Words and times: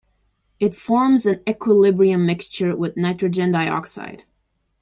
It 0.59 0.73
forms 0.73 1.27
an 1.27 1.43
equilibrium 1.47 2.25
mixture 2.25 2.75
with 2.75 2.97
nitrogen 2.97 3.51
dioxide. 3.51 4.23